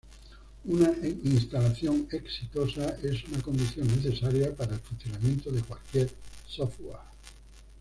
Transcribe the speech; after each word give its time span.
Una 0.63 0.89
instalación 1.25 2.07
exitosa 2.11 2.97
es 3.03 3.23
una 3.25 3.39
condición 3.43 3.85
necesaria 3.85 4.51
para 4.51 4.73
el 4.73 4.79
funcionamiento 4.79 5.51
de 5.51 5.61
cualquier 5.61 6.09
software. 6.47 6.97